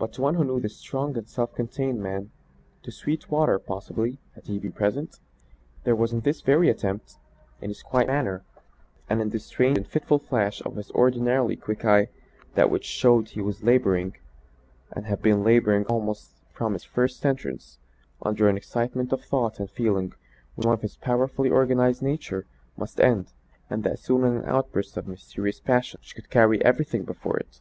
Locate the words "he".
4.48-4.58, 13.28-13.40